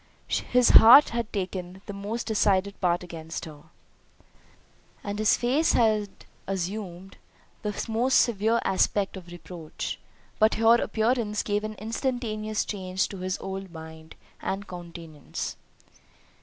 His 0.27 0.69
heart 0.71 1.09
had 1.09 1.31
taken 1.31 1.83
the 1.85 1.93
most 1.93 2.25
decided 2.25 2.73
part 2.81 3.03
against 3.03 3.45
her, 3.45 3.65
and 5.03 5.19
his 5.19 5.37
face 5.37 5.73
had 5.73 6.09
assumed 6.47 7.17
the 7.61 7.85
most 7.87 8.15
severe 8.19 8.59
aspect 8.63 9.15
of 9.15 9.27
reproach; 9.31 9.99
but 10.39 10.55
her 10.55 10.81
appearance 10.81 11.43
gave 11.43 11.63
an 11.63 11.75
instantaneous 11.75 12.65
change 12.65 13.09
to 13.09 13.17
his 13.19 13.37
whole 13.37 13.67
mind, 13.69 14.15
and 14.41 14.67
countenance. 14.67 15.55